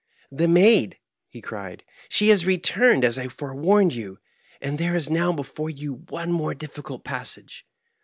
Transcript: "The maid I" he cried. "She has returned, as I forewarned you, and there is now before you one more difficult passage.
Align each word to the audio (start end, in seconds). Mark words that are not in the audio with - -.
"The 0.31 0.47
maid 0.47 0.95
I" 0.95 0.99
he 1.29 1.41
cried. 1.43 1.83
"She 2.09 2.29
has 2.29 2.43
returned, 2.43 3.05
as 3.05 3.19
I 3.19 3.27
forewarned 3.27 3.93
you, 3.93 4.17
and 4.59 4.79
there 4.79 4.95
is 4.95 5.11
now 5.11 5.31
before 5.31 5.69
you 5.69 6.01
one 6.09 6.31
more 6.31 6.55
difficult 6.55 7.03
passage. 7.03 7.67